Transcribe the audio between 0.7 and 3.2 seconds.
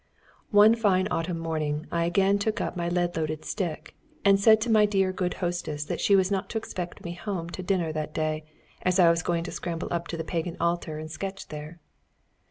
fine autumn morning I again took up my lead